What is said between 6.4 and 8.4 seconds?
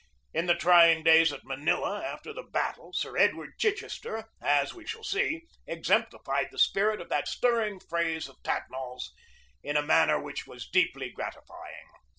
the spirit of that stirring phrase